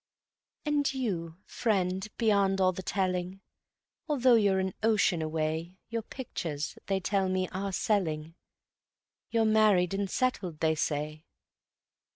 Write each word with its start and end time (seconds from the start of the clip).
And 0.65 0.91
you, 0.95 1.37
Friend 1.45 2.07
beyond 2.17 2.59
all 2.59 2.71
the 2.71 2.81
telling, 2.81 3.39
Although 4.09 4.33
you're 4.33 4.57
an 4.57 4.73
ocean 4.81 5.21
away, 5.21 5.75
Your 5.89 6.01
pictures, 6.01 6.75
they 6.87 6.99
tell 6.99 7.29
me, 7.29 7.47
are 7.49 7.71
selling, 7.71 8.33
You're 9.29 9.45
married 9.45 9.93
and 9.93 10.09
settled, 10.09 10.59
they 10.59 10.73
say. 10.73 11.25